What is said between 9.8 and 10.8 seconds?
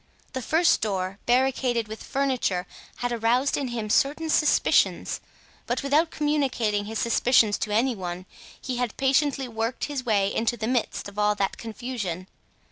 his way into the